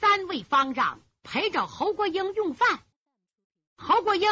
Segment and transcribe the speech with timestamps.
[0.00, 2.82] 三位方丈陪着侯国英用饭。
[3.76, 4.28] 侯国英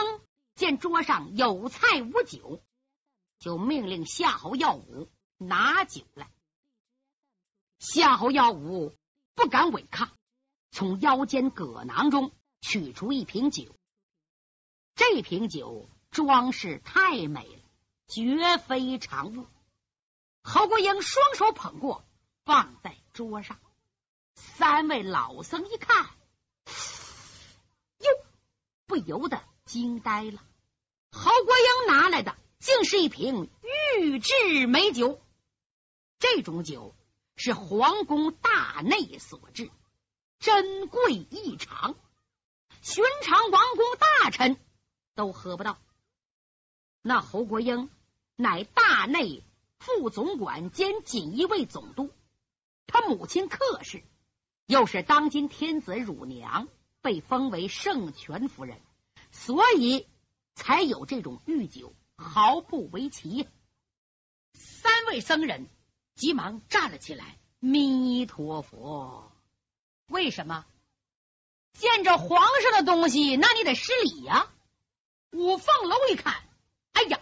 [0.55, 2.63] 见桌上有菜无酒，
[3.39, 6.31] 就命令夏侯耀武拿酒来。
[7.79, 8.95] 夏侯耀武
[9.35, 10.11] 不敢违抗，
[10.71, 13.75] 从腰间葛囊中取出一瓶酒。
[14.95, 17.63] 这瓶酒装饰太美了，
[18.07, 19.47] 绝非常物。
[20.43, 22.05] 侯国英双手捧过，
[22.45, 23.59] 放在桌上。
[24.35, 26.07] 三位老僧一看，
[27.99, 28.07] 哟，
[28.87, 30.43] 不由得惊呆了。
[31.11, 33.51] 侯国英拿来的竟是一瓶
[33.97, 35.21] 玉制美酒，
[36.19, 36.95] 这种酒
[37.37, 39.71] 是皇宫大内所制，
[40.39, 41.95] 珍贵异常，
[42.83, 44.57] 寻常王公大臣。
[45.17, 45.79] 都喝不到。
[47.01, 47.89] 那侯国英
[48.35, 49.45] 乃大内
[49.79, 52.11] 副总管兼锦衣卫总督，
[52.89, 54.03] 他母亲客氏，
[54.67, 56.69] 又是当今天子乳娘，
[57.03, 58.81] 被封为圣权夫人，
[59.31, 60.07] 所以
[60.55, 63.47] 才有这种御酒，毫不为奇。
[64.55, 65.69] 三位僧人
[66.15, 69.31] 急忙站了起来，弥陀佛！
[70.07, 70.65] 为什么？
[71.73, 74.51] 见着皇上的东西，那你得施礼呀。
[75.33, 76.43] 五凤楼一看，
[76.93, 77.21] 哎呀，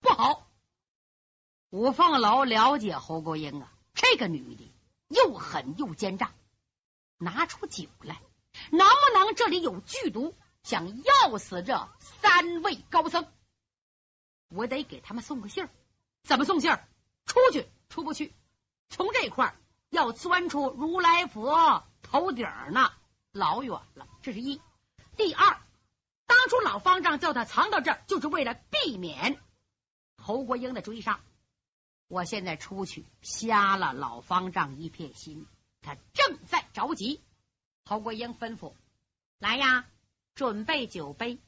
[0.00, 0.48] 不好！
[1.68, 4.72] 五凤楼了解侯国英啊，这个女的
[5.08, 6.32] 又狠又奸诈，
[7.20, 8.22] 拿出酒来，
[8.70, 13.26] 能不能这里有剧毒，想要死这三位高僧？
[14.48, 15.70] 我得给他们送个信儿，
[16.22, 16.88] 怎么送信儿？
[17.26, 18.34] 出去出不去，
[18.88, 19.56] 从这块儿
[19.90, 22.90] 要钻出如来佛头顶呢，
[23.32, 24.08] 老远了。
[24.22, 24.60] 这是一，
[25.16, 25.60] 第二。
[26.26, 29.38] 当初老方丈叫他藏到这儿，就是为了避免
[30.16, 31.20] 侯国英的追杀。
[32.08, 35.46] 我现在出去，瞎了老方丈一片心。
[35.82, 37.20] 他正在着急。
[37.84, 38.74] 侯国英吩咐
[39.38, 39.86] ：“来呀，
[40.34, 41.38] 准备酒杯。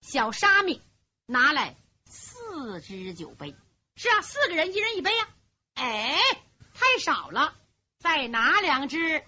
[0.00, 0.82] 小沙弥
[1.26, 3.54] 拿来四只酒杯。
[3.96, 5.28] 是啊，四个人一人一杯呀。
[5.74, 6.18] 哎，
[6.74, 7.56] 太少了，
[7.98, 9.24] 再拿两只。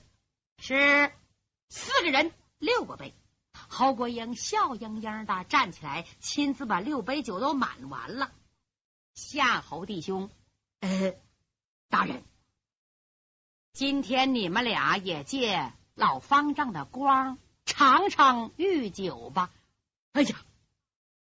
[0.58, 1.12] 是
[1.68, 3.14] 四个人六个杯。”
[3.68, 8.30] 侯国英笑盈盈的站起来，亲自把六杯酒都满完了。
[9.14, 10.30] 夏侯弟兄，
[10.80, 11.14] 呃，
[11.88, 12.22] 大人，
[13.76, 19.50] 今天你们俩也借老方丈的光尝尝御酒吧。
[20.12, 20.34] 哎呀，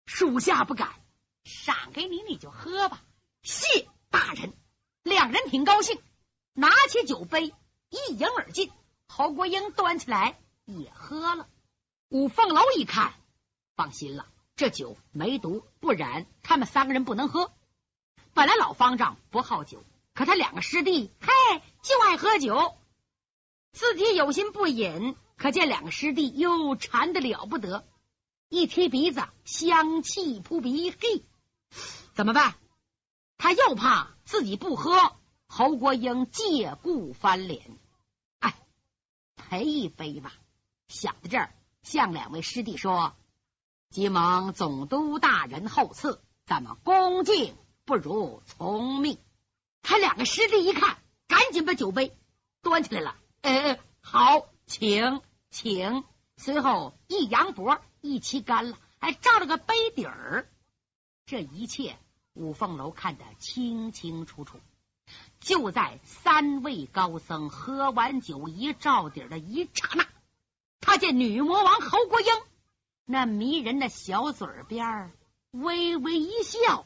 [0.07, 0.95] 属下不敢，
[1.43, 3.03] 赏给你，你就喝吧。
[3.43, 4.51] 谢大人，
[5.03, 6.01] 两人挺高兴，
[6.53, 7.53] 拿起酒杯
[7.89, 8.71] 一饮而尽。
[9.07, 11.47] 侯国英端起来也喝了。
[12.07, 13.13] 五凤楼一看，
[13.75, 17.51] 放心了，这酒没毒，不然他们三个人不能喝。
[18.33, 19.83] 本来老方丈不好酒，
[20.19, 22.75] 可他两个师弟，嘿，就爱喝酒。
[23.71, 27.87] 自己有心不饮，可见两个师弟又馋的了不得，
[28.49, 31.23] 一提鼻子，香气扑鼻，嘿，
[32.15, 32.55] 怎么办？
[33.37, 35.15] 他又怕自己不喝，
[35.47, 37.77] 侯国英借故翻脸，
[38.39, 38.53] 哎，
[39.37, 40.33] 赔一杯吧。
[40.89, 41.53] 想到这儿。
[41.81, 43.15] 向两位师弟说
[43.89, 47.55] ：“急忙总督大人厚赐，咱们恭敬
[47.85, 49.17] 不如从命。”
[49.81, 50.97] 他两个师弟一看，
[51.27, 52.15] 赶紧把酒杯
[52.61, 53.15] 端起来了。
[53.41, 56.03] 呃，好，请请。
[56.37, 60.47] 随后一扬脖，一起干了，还照了个杯底儿。
[61.25, 61.97] 这一切，
[62.33, 64.59] 五凤楼看得清清楚楚。
[65.41, 70.07] 就在三位高僧喝完酒一照底的一刹那。
[70.79, 72.27] 他见女魔王侯国英
[73.03, 75.11] 那迷人的小嘴边
[75.51, 76.85] 微微一笑，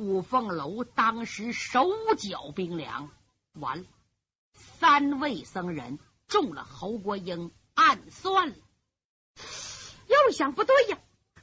[0.00, 3.10] 五凤楼当时手脚冰凉，
[3.52, 3.84] 完了，
[4.54, 8.54] 三位僧人中了侯国英暗算了。
[10.06, 10.98] 又想不对呀，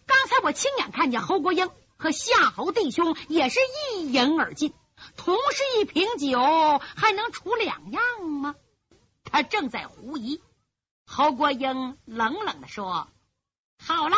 [0.07, 3.59] 刚才我亲眼看见侯国英和夏侯弟兄也是
[3.93, 4.73] 一饮而尽，
[5.15, 6.39] 同是一瓶酒，
[6.79, 8.55] 还能出两样吗？
[9.23, 10.41] 他正在狐疑。
[11.05, 13.07] 侯国英冷冷的说
[13.79, 14.17] ：“好了，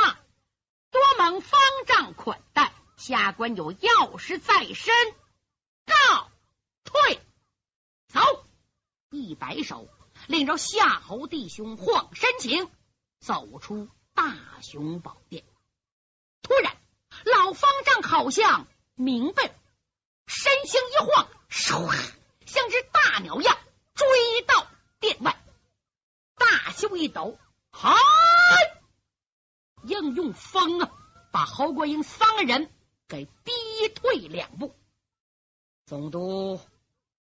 [0.92, 4.94] 多蒙方丈款待，下官有要事在身，
[5.86, 6.30] 告
[6.84, 7.22] 退。”
[8.12, 8.20] 走，
[9.10, 9.88] 一摆手，
[10.28, 12.70] 领着夏侯弟兄晃身情，
[13.20, 15.46] 走出大雄宝殿。
[16.42, 16.76] 突然，
[17.24, 19.56] 老方丈好像明白，
[20.28, 21.96] 身形一晃，唰，
[22.46, 23.58] 像只大鸟样
[23.94, 24.68] 追到
[25.00, 25.42] 殿外。
[26.36, 27.40] 大袖一抖，
[27.72, 27.96] 嗨！
[29.84, 30.92] 应用风啊，
[31.32, 32.70] 把侯国英三个人
[33.10, 33.52] 给逼
[33.96, 34.74] 退两步。
[35.86, 36.62] 总督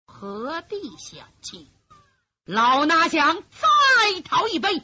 [0.06, 1.70] 何必小气？
[2.46, 4.82] 老衲想再讨一杯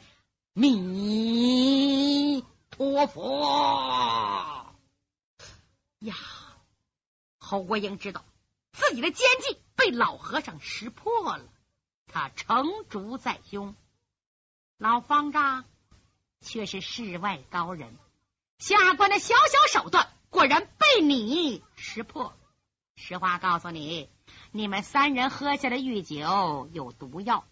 [0.53, 4.73] 弥陀佛。
[5.99, 6.15] 呀，
[7.37, 8.23] 侯国英知道
[8.71, 11.43] 自己的奸计被老和尚识破了，
[12.07, 13.75] 他成竹在胸。
[14.77, 15.65] 老方丈
[16.41, 17.97] 却是世外高人，
[18.57, 22.33] 下官的小小手段果然被你识破。
[22.95, 24.09] 实话告诉你，
[24.51, 27.45] 你们三人喝下的御酒有毒药。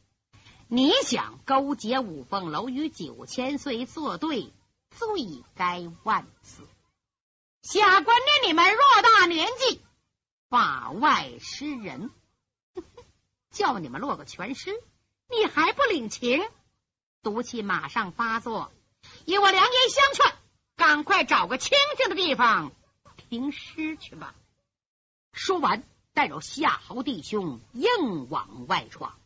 [0.68, 4.54] 你想勾结五凤楼与九千岁作对，
[4.92, 6.64] 罪该万死。
[7.62, 9.82] 下官念你们偌大年纪，
[10.48, 12.12] 法外施人，
[13.52, 14.72] 叫你们落个全尸，
[15.30, 16.48] 你还不领情？
[17.22, 18.72] 毒气马上发作，
[19.25, 20.38] 以我良言相劝，
[20.80, 22.72] 赶快找个清静的地方
[23.18, 24.34] 停尸去吧。
[25.34, 25.84] 说完，
[26.14, 29.20] 带着夏侯弟兄硬往外闯。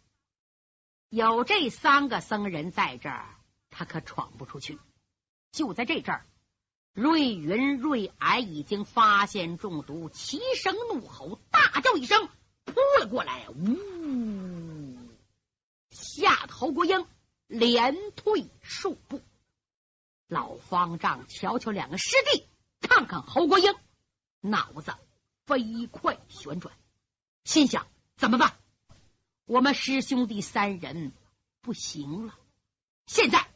[1.09, 3.35] 有这三个僧人在这儿，
[3.69, 4.79] 他可闯不出去。
[5.51, 6.25] 就在这阵儿。
[6.91, 12.29] 瑞云、瑞霭已经发现中毒，齐声怒吼，大叫一声，
[12.65, 14.97] 扑了过来，呜！
[15.91, 17.05] 吓得侯国英
[17.45, 19.21] 连退数步。
[20.33, 22.47] 老方丈瞧瞧两个师弟，
[22.81, 23.73] 看看侯国英，
[24.41, 24.93] 脑子
[25.45, 26.75] 飞快旋转，
[27.45, 27.87] 心想：
[28.17, 28.57] 怎么办？
[29.45, 31.13] 我们师兄弟三人
[31.61, 32.35] 不行了。
[33.05, 33.47] 现在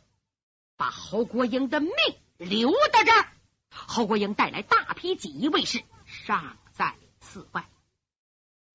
[0.75, 1.91] 把侯国英的命。
[2.37, 3.33] 留在这儿，
[3.71, 7.67] 侯国英带来大批锦衣卫士，尚在寺外。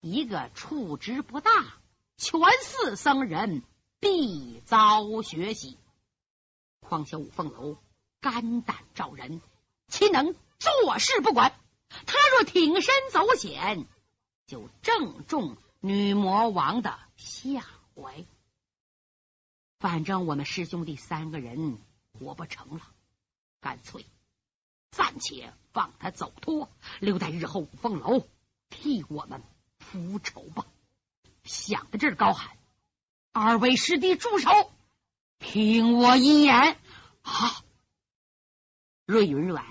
[0.00, 1.52] 一个处职不大，
[2.16, 3.62] 全寺僧人
[4.00, 5.78] 必遭学习。
[6.80, 7.76] 况且五凤楼
[8.22, 9.42] 肝胆照人，
[9.88, 11.52] 岂能坐视不管？
[12.06, 13.86] 他若挺身走险，
[14.46, 18.24] 就正中女魔王的下怀。
[19.80, 21.78] 反正我们师兄弟三个人
[22.12, 22.82] 活不成了。
[23.60, 24.06] 干脆
[24.92, 26.70] 暂且放他走脱，
[27.00, 28.24] 留在日后五凤楼
[28.70, 29.42] 替我们
[29.80, 30.64] 复仇吧。
[31.42, 32.56] 想到这儿，高喊
[33.32, 34.48] ：“二位师弟住手！
[35.40, 36.78] 听我一言。”
[37.22, 37.64] 好，
[39.12, 39.66] 瑞云软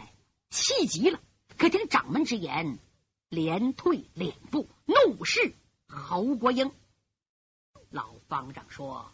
[0.52, 1.20] 气急了，
[1.58, 2.78] 可听掌门之言，
[3.28, 5.56] 连退两步，怒视
[5.88, 6.72] 侯国英。
[7.90, 9.12] 老方丈说：“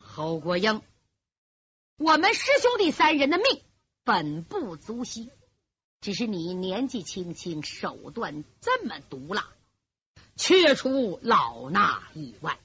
[0.00, 0.80] 侯国英，
[1.98, 3.44] 我们师兄弟三人的命。”
[4.04, 5.30] 本不足惜，
[6.00, 9.52] 只是你年纪轻轻，手段这么毒辣，
[10.34, 12.58] 却出老衲意外。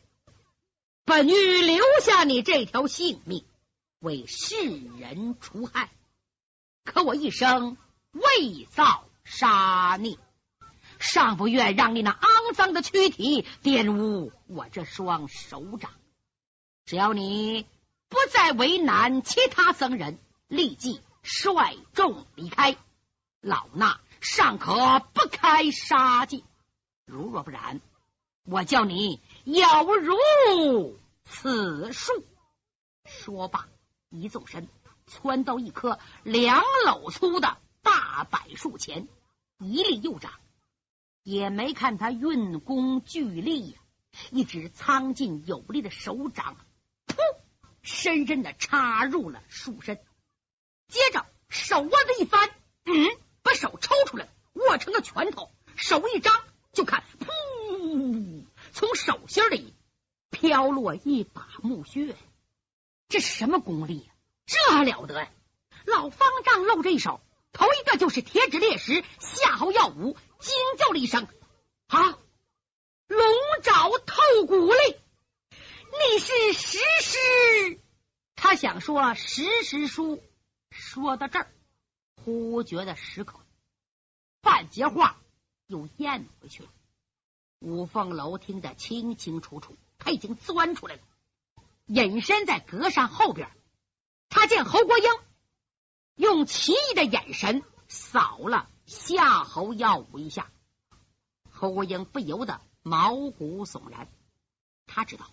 [1.04, 3.44] 本欲留下你这条性命，
[4.00, 4.56] 为世
[4.98, 5.92] 人除害，
[6.88, 7.78] 可我一生
[8.12, 10.18] 未造杀孽，
[11.00, 15.92] 尚不愿让你那肮脏的躯体玷污我这双手掌。
[16.86, 17.68] 只要你
[18.08, 20.18] 不再为难其他僧人，
[20.48, 21.02] 立即。
[21.30, 22.78] 率众离开，
[23.42, 26.42] 老衲尚可不开杀戒；
[27.06, 27.82] 如若不然，
[28.46, 29.68] 我叫你有
[29.98, 32.24] 如此数。
[33.04, 33.68] 说罢，
[34.10, 34.70] 一纵身
[35.08, 39.08] 窜到一棵两篓粗的大柏树前，
[39.58, 40.34] 一立右掌，
[41.24, 43.80] 也没看他运功聚力呀，
[44.32, 46.58] 一只苍劲有力的手掌，
[47.08, 47.16] 噗，
[47.82, 49.98] 深深的插入了树身。
[50.90, 52.50] 接着手腕子一翻，
[52.84, 52.94] 嗯，
[53.42, 55.50] 把手抽出来，握成个拳头。
[55.76, 56.34] 手一张，
[56.74, 59.74] 就看，噗，从手心里
[60.32, 62.16] 飘落一把木屑。
[63.08, 64.14] 这是什么功力呀？
[64.48, 65.30] 这还了得呀！
[65.86, 71.28] 老方丈露这一手，头一个就是铁指烈石夏侯耀武，惊叫了一声
[71.88, 72.18] ：“啊！
[73.08, 73.20] 龙
[73.62, 74.80] 爪透骨力！
[75.52, 77.80] 你是石师？”
[78.36, 80.24] 他想说石师叔。
[80.70, 81.52] 说到这儿，
[82.24, 83.42] 忽觉得失口，
[84.42, 85.18] 半截话
[85.66, 86.70] 又咽回去了。
[87.60, 91.02] 五凤楼听得清清楚楚，他已经钻出来了，
[91.88, 93.50] 隐身在格栅后边。
[94.38, 95.06] 他见侯国英
[96.14, 100.52] 用奇异的眼神扫了夏侯耀武一下，
[101.50, 104.08] 侯国英不由得毛骨悚然。
[104.86, 105.26] 他知道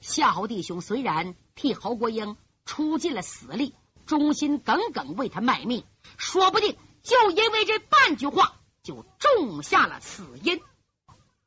[0.00, 3.74] 夏侯弟兄虽然替侯国英出尽了死力。
[4.06, 5.84] 忠心耿耿为他卖命，
[6.16, 10.62] 说不定就因为这半句话，就种下了死因。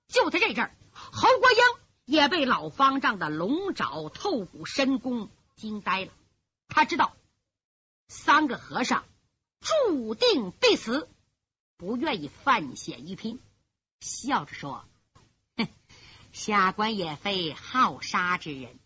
[0.08, 1.58] 就在这阵儿，侯国英
[2.05, 6.12] 也被老方丈的龙爪透骨神功惊呆了。
[6.71, 7.13] 他知道
[8.07, 9.03] 三个和尚
[9.59, 11.07] 注定必死，
[11.77, 13.39] 不愿意犯险一拼，
[13.99, 14.85] 笑着说
[15.57, 15.67] ：“哼，
[16.31, 18.79] 下官也非好杀之人，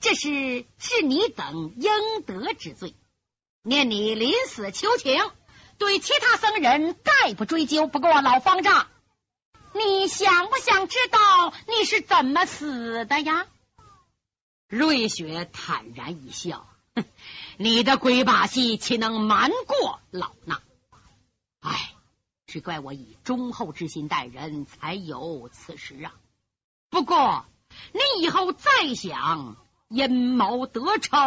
[0.00, 2.94] 这是治你等应得之罪。
[3.62, 5.16] 念你临死求情，
[5.78, 7.86] 对其他僧人概不追究。
[7.86, 8.88] 不过老方丈，
[9.74, 13.46] 你想不想知道你是怎么死的呀？
[14.68, 16.68] 瑞雪坦然一笑：“，
[17.58, 20.60] 你的鬼把戏岂能瞒过老衲？
[21.60, 21.94] 哎，
[22.46, 26.14] 只怪我以忠厚之心待人，才有此时啊。
[26.90, 27.44] 不过
[27.92, 29.56] 你以后再想
[29.88, 31.20] 阴谋得逞，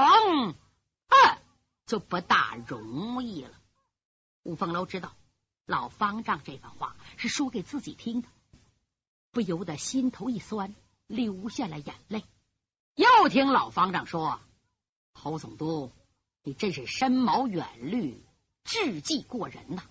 [1.08, 1.38] 哼，
[1.86, 3.52] 就不大容易了。”
[4.44, 5.14] 五凤楼知道
[5.66, 8.28] 老方丈这番话是说给自己听的，
[9.32, 10.74] 不由得心头一酸，
[11.08, 12.24] 流下了眼泪。
[12.96, 14.40] 又听老方丈说
[15.14, 15.92] ：“侯总督，
[16.44, 18.22] 你真是深谋远虑，
[18.64, 19.84] 智计过人呐！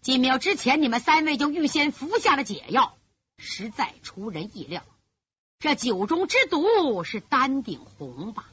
[0.00, 2.96] 几秒之前，你们三位就预先服下了解药，
[3.38, 4.82] 实在出人意料。
[5.58, 8.48] 这酒中之毒是丹顶红吧？”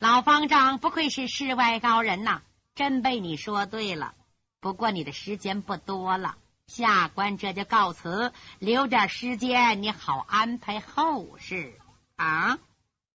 [0.00, 2.42] 老方丈不愧是世外高人呐，
[2.74, 4.14] 真被你说对了。
[4.60, 6.36] 不过你的时间不多了，
[6.66, 11.78] 下官这就告辞，留点时间你好安排后事。
[12.16, 12.58] 啊，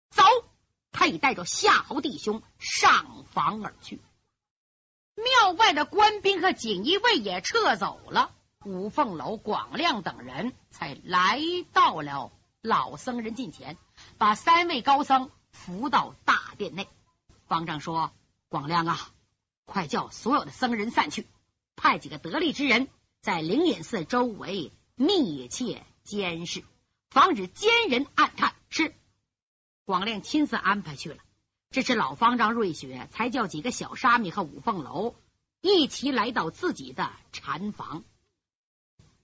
[0.09, 0.23] 走！
[0.93, 3.99] 他已带着夏侯弟兄上房而去。
[5.15, 8.33] 庙外的官兵和锦衣卫也撤走了，
[8.63, 11.41] 五凤楼、广亮等人才来
[11.73, 12.31] 到了
[12.61, 13.77] 老僧人近前，
[14.17, 16.87] 把三位高僧扶到大殿内。
[17.47, 18.13] 方丈说
[18.47, 19.11] ：“广亮啊，
[19.65, 21.27] 快叫所有的僧人散去，
[21.75, 22.87] 派几个得力之人
[23.21, 26.63] 在灵隐寺周围密切监视。”
[27.11, 28.95] 防止奸人暗探，是
[29.85, 31.23] 广亮亲自安排去了。
[31.69, 35.15] 这是老方丈瑞雪才叫几个小沙弥和五凤楼
[35.59, 38.03] 一起来到自己的禅房。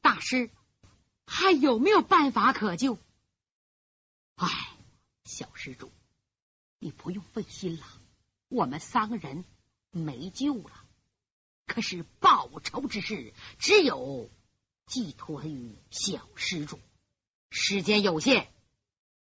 [0.01, 0.49] 大师，
[1.25, 2.97] 还有没有办法可救？
[4.35, 4.47] 哎，
[5.25, 5.91] 小施主，
[6.79, 7.85] 你不用费心了，
[8.47, 9.43] 我们三个人
[9.91, 10.71] 没救了。
[11.67, 14.31] 可是报仇之事，只有
[14.87, 16.79] 寄托于小施主。
[17.51, 18.51] 时间有限，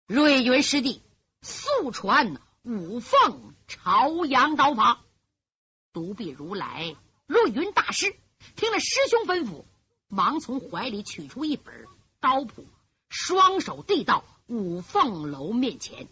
[0.07, 1.03] 瑞云师弟
[1.43, 5.01] 速传五凤朝阳刀法。
[5.93, 6.95] 独臂如来、
[7.27, 8.15] 瑞云大师
[8.57, 9.65] 听了师兄吩咐，
[10.09, 11.87] 忙从怀里取出一本
[12.21, 12.67] 刀谱，
[13.09, 16.09] 双手递到五凤楼面前。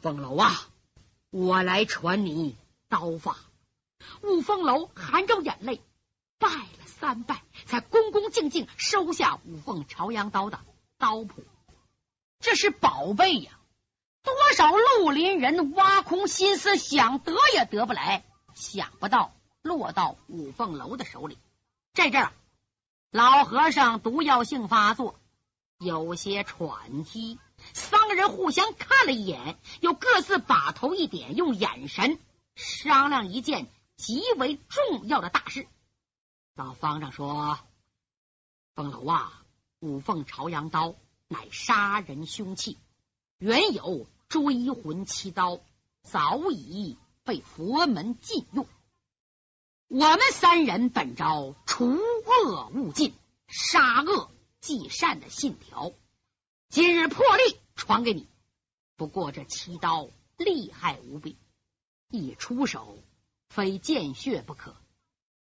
[0.00, 0.68] 凤楼啊，
[1.28, 2.56] 我来传你
[2.88, 3.36] 刀法。
[4.22, 5.82] 五凤楼含着眼泪
[6.38, 7.42] 拜了三拜。
[7.66, 10.58] 才恭恭敬敬收下五凤朝阳刀的
[10.98, 11.44] 刀谱，
[12.40, 13.52] 这是宝贝呀！
[14.22, 19.32] 多少绿林人挖空心思想得也得不来，想不到
[19.62, 21.38] 落到五凤楼的手里。
[21.92, 22.32] 这阵儿，
[23.10, 25.18] 老和尚毒药性发作，
[25.78, 27.38] 有些喘息。
[27.74, 32.18] 三个人互相看了一眼，又各自把头一点，用眼神
[32.54, 33.66] 商量一件
[33.96, 35.66] 极为重要的大事。
[36.54, 37.58] 老方丈说
[38.74, 39.42] ：“凤楼啊，
[39.80, 40.94] 五凤朝阳刀
[41.32, 42.76] 乃杀人凶器，
[43.38, 45.60] 原有追魂七刀，
[46.02, 48.66] 早已被佛门禁用。
[49.86, 53.14] 我们三人本着除恶务尽、
[53.46, 54.28] 杀恶
[54.60, 55.92] 济善的信条，
[56.68, 58.26] 今日破例传给你。
[58.96, 61.36] 不过这七刀厉害无比，
[62.10, 62.98] 一出手
[63.48, 64.74] 非见血不可。”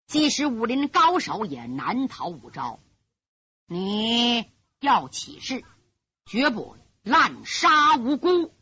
[0.08, 2.80] 即使武林高手也难逃五招。
[3.66, 4.48] 你
[4.80, 5.64] 要起誓，
[6.26, 8.52] 绝不滥杀无辜。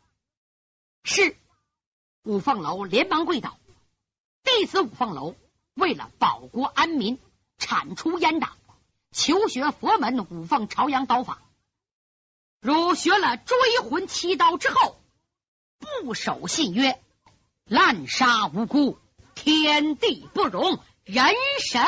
[1.03, 1.37] 是
[2.23, 3.59] 五凤楼连忙跪倒。
[4.43, 5.35] 弟子五凤楼
[5.75, 7.19] 为了保国安民，
[7.59, 8.57] 铲除阉党，
[9.11, 11.43] 求学佛门五凤朝阳刀法。
[12.61, 15.01] 如学了追魂七刀之后，
[15.79, 17.03] 不守信约，
[17.65, 18.99] 滥杀无辜，
[19.35, 20.79] 天地不容。
[21.05, 21.83] 人神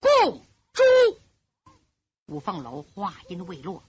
[0.00, 1.21] 共诛。
[2.32, 3.82] 五凤楼话音未落，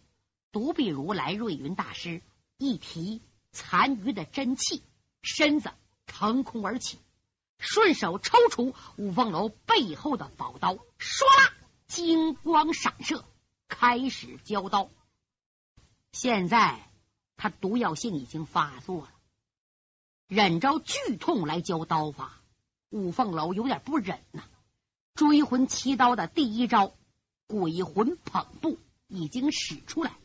[0.52, 2.22] 独臂如来瑞云大师
[2.58, 3.22] 一提
[3.54, 4.84] 残余的真气，
[5.22, 5.72] 身子
[6.06, 7.00] 腾空而起，
[7.58, 10.84] 顺手抽出五凤楼背后的宝刀，唰，
[11.88, 13.24] 金光闪射，
[13.70, 14.90] 开始交刀。
[16.12, 16.82] 现在
[17.38, 19.10] 他毒药性已经发作了，
[20.28, 22.42] 忍着剧痛来交刀法。
[22.90, 24.44] 五凤楼有点不忍呐，
[25.16, 26.94] 追魂七刀的第一招
[27.54, 30.18] 鬼魂捧步已经使出来，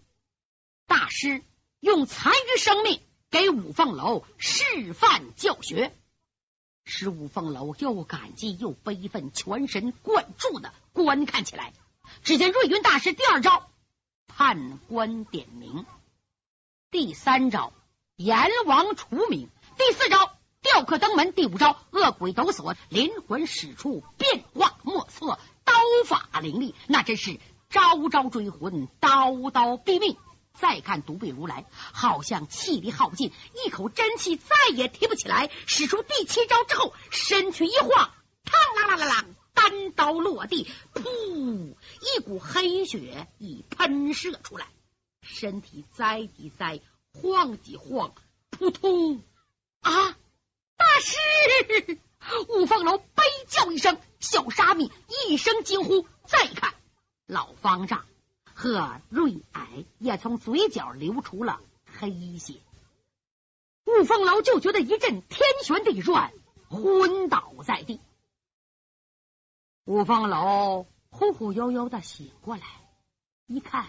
[0.87, 1.42] 大师
[1.78, 5.94] 用残余生命给五凤楼示范教学，
[6.87, 11.75] 使五凤楼又感激又悲愤，全神贯注的观看起来。
[12.23, 13.68] 只见瑞云大师第二招
[14.26, 15.85] 判官点名。
[16.90, 17.75] 第三招，
[18.16, 19.50] 阎王除名。
[19.76, 21.35] 第四招，吊客登门。
[21.35, 25.75] 第五招，恶鬼抖擞，灵魂使出，变化莫测，刀
[26.06, 30.16] 法凌厉，那真是招招追魂，刀刀毙命。
[30.54, 33.32] 再看独臂如来，好像气力耗尽，
[33.64, 35.50] 一口真气再也提不起来。
[35.66, 38.10] 使出第七招之后，身躯一晃，
[38.44, 41.75] 嘡啦啦啦啦，单刀落地，噗，
[42.16, 44.66] 一股黑血已喷射出来。
[45.20, 46.80] 身体栽几栽，
[47.12, 48.14] 晃几晃，
[48.50, 49.22] 扑通！
[49.80, 50.16] 啊！
[50.76, 52.00] 大师，
[52.49, 54.92] 五凤楼悲叫一声，小沙弥
[55.28, 56.06] 一声惊呼。
[56.26, 56.75] 再看，
[57.26, 58.06] 老方丈
[58.54, 61.61] 和瑞霭也从嘴角流出了
[61.99, 62.54] 黑血。
[63.85, 66.32] 五凤楼就觉得一阵天旋地转，
[66.68, 68.00] 昏倒在地。
[69.85, 72.66] 五凤楼忽忽悠悠的醒过来，
[73.47, 73.87] 一看。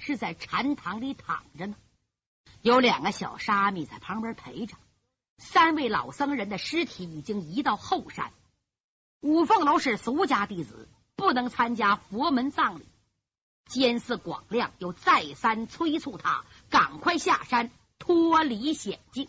[0.00, 1.74] 是在禅堂里躺着呢，
[2.62, 4.76] 有两个小沙弥在旁边陪着。
[5.38, 8.32] 三位老僧人的尸体已经移到后山。
[9.20, 12.86] 五凤楼是俗家弟子，不能参加佛门葬礼。
[13.66, 19.28] 监寺广亮又再三催促他赶快下山脱离险境。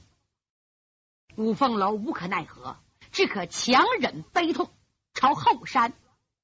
[1.36, 2.78] 五凤楼无可奈何，
[3.12, 4.70] 只可强忍悲痛，
[5.14, 5.94] 朝后山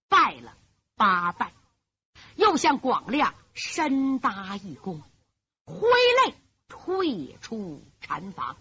[0.08, 0.58] 拜了
[0.96, 1.52] 八拜，
[2.36, 3.36] 又向广亮。
[3.58, 5.02] 深搭一躬，
[5.64, 5.88] 挥
[6.26, 6.36] 泪
[6.68, 8.58] 退出禅房。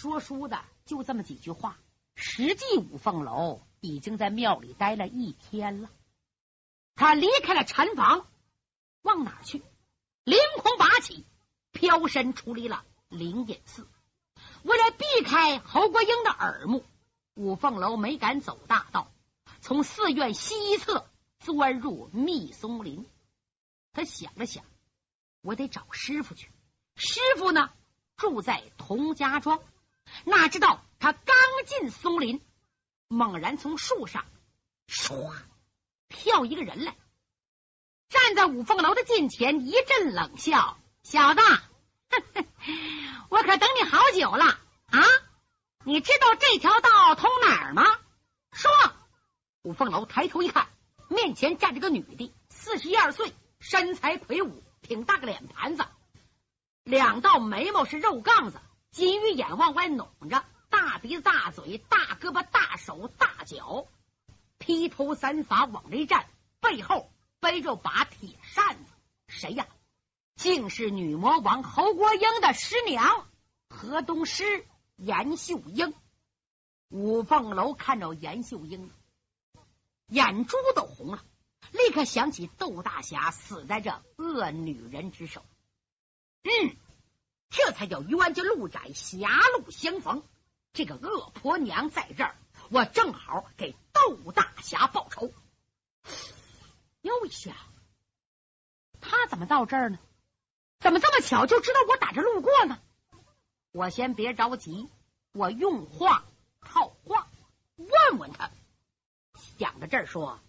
[0.00, 1.76] 说书的就这么几句话，
[2.14, 5.90] 实际五凤楼已经在庙里待了一天了。
[6.94, 8.26] 他离开了禅房，
[9.02, 9.62] 往哪去？
[10.24, 11.26] 凌空拔起，
[11.72, 13.86] 飘身出离了灵隐寺。
[14.62, 16.82] 为了避开侯国英的耳目，
[17.34, 19.12] 五凤楼没敢走大道，
[19.60, 23.06] 从寺院西侧钻入密松林。
[23.92, 24.64] 他想了想，
[25.42, 26.50] 我得找师傅去。
[26.94, 27.70] 师傅呢，
[28.16, 29.60] 住在童家庄。
[30.24, 32.40] 哪知道他刚进松林，
[33.08, 34.24] 猛然从树上
[34.86, 35.32] 唰
[36.08, 36.96] 跳一个人来，
[38.08, 41.40] 站在五凤楼的近前，一阵冷笑：“小子，
[43.28, 44.44] 我可等你好久了
[44.90, 45.00] 啊！
[45.84, 47.84] 你知道这条道通哪儿吗？”
[48.52, 48.70] 说，
[49.62, 50.68] 五凤楼抬头一看，
[51.08, 53.32] 面前站着个女的，四十一二岁。
[53.62, 55.84] 身材魁梧，挺大个脸盘子，
[56.82, 58.58] 两道眉毛是肉杠子，
[58.90, 63.86] 金鱼眼往外拢着，大鼻子、大嘴、大胳膊、大手、大脚，
[64.58, 66.26] 披头散发往这一站，
[66.60, 68.92] 背后背着把铁扇子。
[69.28, 69.66] 谁呀？
[70.36, 73.26] 竟是女魔王侯国英的师娘
[73.68, 75.94] 河东狮严秀英。
[76.88, 78.90] 五凤楼看着严秀英，
[80.08, 81.24] 眼珠都红了。
[81.72, 85.44] 立刻想起窦大侠死在这恶女人之手，
[86.42, 86.74] 嗯，
[87.50, 90.22] 这才叫冤家路窄，狭路相逢。
[90.72, 92.36] 这个恶婆娘在这儿，
[92.70, 95.34] 我正好给窦大侠报仇。
[97.02, 97.56] 又一下，
[99.00, 99.98] 他怎么到这儿呢？
[100.78, 102.80] 怎么这么巧就知道我打这路过呢？
[103.72, 104.88] 我先别着急，
[105.32, 106.24] 我用话
[106.60, 107.28] 套话，
[107.76, 108.50] 问问他。
[109.58, 110.40] 想到这儿说。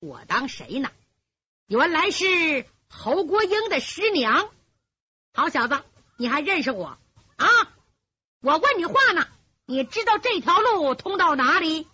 [0.00, 0.90] 我当谁呢？
[1.66, 4.50] 原来是侯国英的师娘。
[5.32, 5.82] 好小子，
[6.16, 6.96] 你还认识我
[7.36, 7.46] 啊？
[8.40, 9.26] 我问你话呢，
[9.66, 11.88] 你知道这条路通到哪里？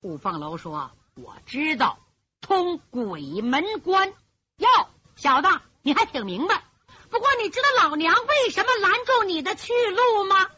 [0.00, 1.98] 五凤楼说：“我知道，
[2.40, 4.12] 通鬼门关。”
[4.58, 4.68] 哟，
[5.16, 5.48] 小子，
[5.82, 6.64] 你还挺明白。
[7.10, 10.48] 不过你知道老娘为什么拦住你的去路吗？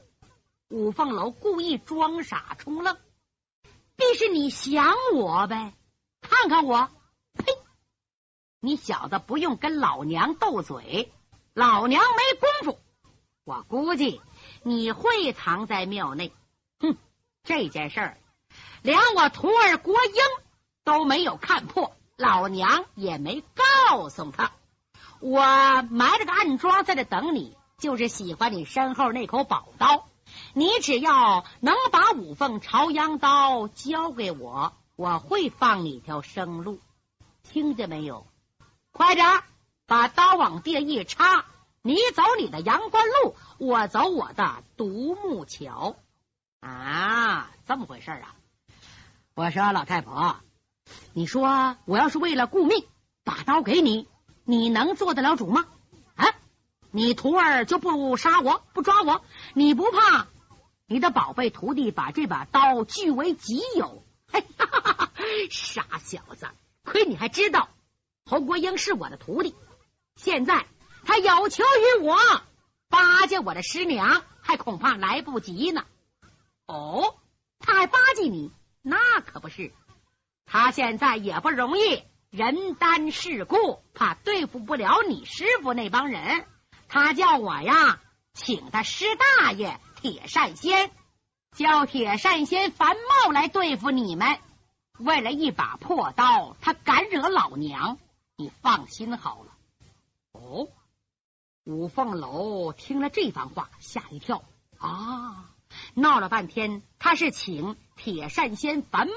[0.68, 2.96] 五凤楼故意装傻充愣，
[3.96, 5.74] 必是你想我呗。
[6.20, 6.88] 看看我，
[7.34, 7.52] 呸！
[8.60, 11.12] 你小子不用跟老娘斗嘴，
[11.54, 12.80] 老娘没功夫。
[13.44, 14.20] 我估计
[14.62, 16.32] 你会藏在庙内。
[16.80, 16.96] 哼，
[17.42, 18.18] 这件事儿
[18.82, 20.12] 连我徒儿国英
[20.82, 23.42] 都没有看破，老娘也没
[23.88, 24.52] 告诉他。
[25.20, 25.40] 我
[25.90, 30.06] 埋了个暗桩在这等你，就是喜欢你身后那口宝刀。
[30.54, 34.72] 你只要能把五凤朝阳刀交给我。
[34.96, 36.78] 我会放你一条生路，
[37.42, 38.26] 听见没有？
[38.92, 39.42] 快点
[39.86, 41.46] 把刀往地一插，
[41.86, 45.96] 你走你的阳关路，我走我的独木桥。
[46.60, 48.34] 啊，这么回事啊！
[49.34, 50.36] 我说老太婆，
[51.12, 52.86] 你说我要是为了顾命
[53.22, 54.08] 把刀给你，
[54.44, 55.66] 你能做得了主吗？
[56.14, 56.32] 啊，
[56.90, 60.28] 你徒儿就不杀我不抓我，你不怕
[60.86, 64.02] 你的宝贝徒弟把这把刀据为己有？
[65.50, 66.48] 傻小子，
[66.82, 67.68] 亏你还知道
[68.24, 69.54] 侯国英是我的徒弟。
[70.16, 70.64] 现在
[71.04, 72.16] 他有求于我，
[72.88, 75.84] 巴结我的师娘，还恐怕来不及呢。
[76.66, 77.16] 哦，
[77.58, 78.50] 他还巴结你？
[78.82, 79.72] 那可不是。
[80.46, 86.46] 他现在也不容易，人单势孤，怕对付不了你师傅那帮人。
[86.88, 88.00] 他叫我呀，
[88.34, 90.90] 请他师大爷铁扇仙，
[91.56, 94.38] 叫铁扇仙樊茂来对付你们。
[94.98, 97.98] 为了一把破刀，他敢惹老娘？
[98.36, 99.52] 你放心好了。
[100.32, 100.68] 哦，
[101.64, 104.44] 五凤楼听了这番话，吓一跳
[104.78, 105.50] 啊！
[105.94, 109.14] 闹了半天，他是请铁扇仙樊茂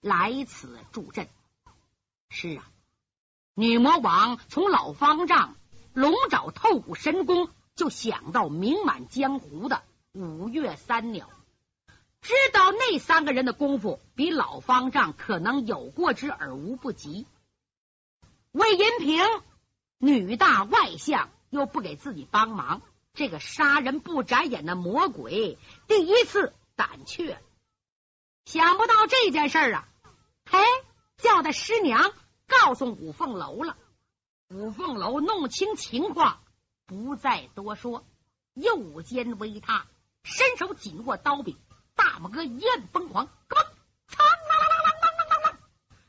[0.00, 1.28] 来此助阵。
[2.30, 2.70] 是啊，
[3.54, 5.56] 女魔王从老方丈
[5.92, 9.82] 龙爪透骨神功，就想到名满江湖的
[10.12, 11.28] 五岳三鸟。
[12.22, 17.26] 知道那三个人的功夫比老方丈可能有过之而无不及。
[18.52, 19.22] 魏银平
[19.98, 22.80] 女大外向，又不给自己帮忙，
[23.12, 27.38] 这个杀人不眨眼的魔鬼第一次胆怯。
[28.46, 29.88] 想不到这件事啊，
[30.48, 30.58] 嘿，
[31.18, 32.12] 叫他师娘
[32.46, 33.76] 告诉五凤楼了。
[34.48, 36.40] 五凤楼弄清情况，
[36.86, 38.04] 不再多说，
[38.54, 39.86] 右肩微塌，
[40.24, 41.56] 伸手紧握刀柄。
[41.94, 43.58] 大拇哥一摁，疯狂，咯嘣，
[44.08, 45.56] 嘡啷啷啷啷啷啷啷，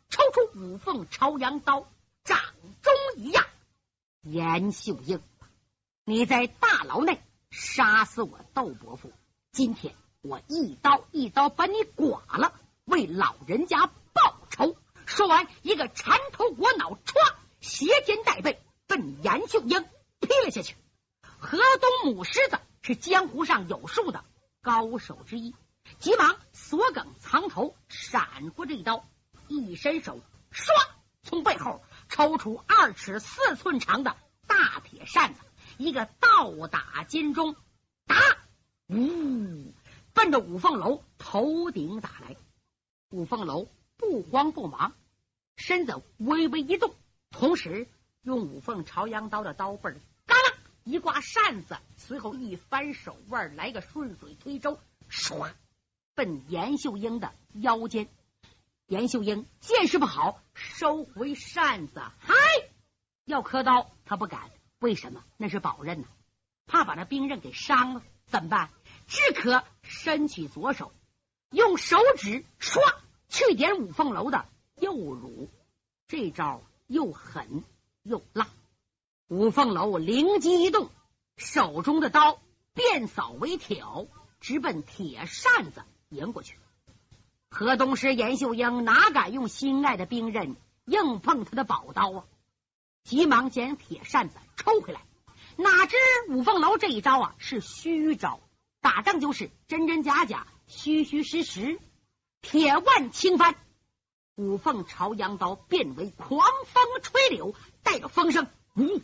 [0.09, 1.85] 抽出五凤朝阳刀，
[2.23, 2.39] 掌
[2.81, 3.45] 中一压。
[4.21, 5.21] 严秀英，
[6.03, 9.13] 你在大牢内杀死我窦伯父，
[9.51, 14.75] 今天我一刀一刀把你剐了，为老人家报仇。
[15.05, 19.85] 说完，一个缠头裹脑，歘，斜肩带背奔严秀英
[20.19, 20.75] 劈了下去。
[21.21, 21.59] 河
[22.01, 24.25] 东母狮子是江湖上有数的
[24.63, 25.53] 高手之一。
[25.99, 29.05] 急忙锁梗藏头，闪过这一刀，
[29.47, 30.19] 一伸手，
[30.51, 30.63] 唰，
[31.21, 34.15] 从背后抽出二尺四寸长的
[34.47, 35.41] 大铁扇子，
[35.77, 37.55] 一个倒打金钟，
[38.05, 38.15] 打，
[38.87, 39.73] 呜，
[40.13, 42.35] 奔着五凤楼头顶打来。
[43.09, 44.93] 五凤楼不慌不忙，
[45.55, 46.93] 身子微微一动，
[47.29, 47.87] 同时
[48.21, 49.93] 用五凤朝阳刀的刀背
[50.25, 54.79] 嘎啦一挂扇子，随后一翻手腕，来个顺水推舟，
[55.09, 55.51] 唰。
[56.13, 58.07] 奔严秀英的腰间，
[58.85, 62.35] 严秀英见势不好，收回扇子，嗨，
[63.25, 65.23] 要磕刀，他不敢，为什么？
[65.37, 66.07] 那是宝刃呢，
[66.65, 68.71] 怕把那兵刃给伤了，怎么办？
[69.07, 70.91] 只可伸起左手，
[71.51, 72.79] 用手指唰
[73.29, 75.49] 去点五凤楼的右乳，
[76.07, 77.63] 这招又狠
[78.01, 78.47] 又辣。
[79.27, 80.89] 五凤楼灵机一动，
[81.37, 82.39] 手中的刀
[82.73, 84.07] 变扫为挑，
[84.39, 85.83] 直奔铁扇子。
[86.09, 86.57] 迎过去，
[87.51, 92.25] 河东狮严秀英哪敢用心爱的兵刃硬碰他的宝刀啊！
[93.03, 95.01] 急忙将铁扇子抽回来。
[95.57, 95.95] 哪知
[96.29, 98.39] 五凤楼这一招啊是虚招，
[98.79, 101.79] 打仗就是真真假假，虚虚实实。
[102.41, 103.55] 铁腕轻翻，
[104.35, 109.01] 五凤朝阳刀变为狂风吹柳，带着风声，呜，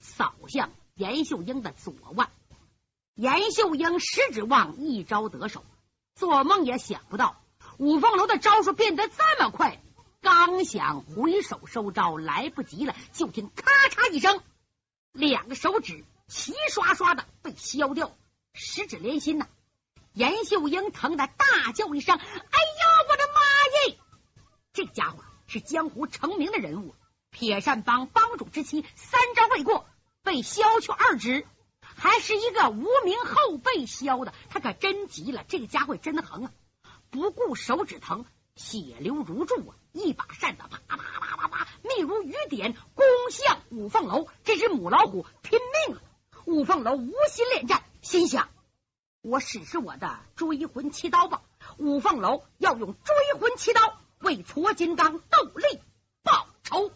[0.00, 2.30] 扫向严秀英的左腕。
[3.14, 5.64] 严秀英实指望一招得手。
[6.14, 7.42] 做梦也想不到，
[7.78, 9.80] 五凤楼的招数变得这么快。
[10.20, 14.42] 刚想回手收招，来不及了，就听咔嚓一声，
[15.12, 18.16] 两个手指齐刷刷的被削掉，
[18.52, 19.46] 十指连心呐！
[20.12, 23.98] 严秀英疼得大叫一声：“哎呦，我的妈耶！”
[24.74, 26.94] 这家伙是江湖成名的人物，
[27.30, 29.86] 铁扇帮帮主之妻，三招未过
[30.22, 31.46] 被削去二指。
[31.80, 35.44] 还是一个无名后辈削的，他可真急了。
[35.48, 36.52] 这个家伙真横啊！
[37.10, 38.24] 不顾手指疼，
[38.60, 39.74] 血流如注啊！
[39.92, 44.28] 一把扇子啪啪啪啪啪，密如雨点，攻向五凤楼。
[44.44, 46.02] 这只母老虎拼命了。
[46.44, 48.50] 五凤楼无心恋战，心想：
[49.22, 51.42] 我使使我的追魂七刀吧。
[51.78, 55.80] 五凤楼要用追魂七刀为矬金刚斗力
[56.22, 56.92] 报仇。